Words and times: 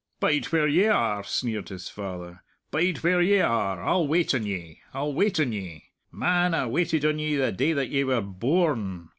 "Bide 0.19 0.45
where 0.45 0.67
ye 0.67 0.87
are!" 0.87 1.23
sneered 1.23 1.69
his 1.69 1.87
father, 1.87 2.41
"bide 2.71 3.03
where 3.03 3.21
ye 3.21 3.39
are! 3.39 3.83
I'll 3.83 4.07
wait 4.07 4.33
on 4.33 4.47
ye; 4.47 4.81
I'll 4.95 5.13
wait 5.13 5.39
on 5.39 5.51
ye. 5.51 5.91
Man, 6.11 6.55
I 6.55 6.65
waited 6.65 7.05
on 7.05 7.19
ye 7.19 7.35
the 7.35 7.51
day 7.51 7.73
that 7.73 7.89
ye 7.89 8.03
were 8.03 8.19
bo 8.21 8.47
orn! 8.47 9.09